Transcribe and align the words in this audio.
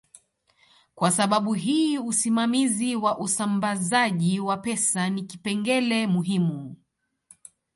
Kwa 0.95 1.11
sababu 1.11 1.53
hii 1.53 1.97
usimamizi 1.97 2.95
wa 2.95 3.17
usambazaji 3.17 4.39
wa 4.39 4.57
pesa 4.57 5.09
ni 5.09 5.23
kipengele 5.23 6.07
muhimu 6.07 6.75